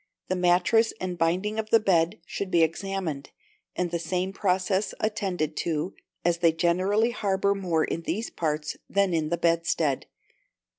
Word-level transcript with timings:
The 0.29 0.35
mattress 0.35 0.93
and 0.99 1.15
binding 1.15 1.59
of 1.59 1.69
the 1.69 1.79
bed 1.79 2.19
should 2.25 2.49
be 2.49 2.63
examined, 2.63 3.29
and 3.75 3.91
the 3.91 3.99
same 3.99 4.33
process 4.33 4.95
attended 4.99 5.55
to, 5.57 5.93
as 6.25 6.39
they 6.39 6.51
generally 6.51 7.11
harbour 7.11 7.53
more 7.53 7.83
in 7.83 8.01
these 8.01 8.31
parts 8.31 8.77
than 8.89 9.13
in 9.13 9.29
the 9.29 9.37
bedstead. 9.37 10.07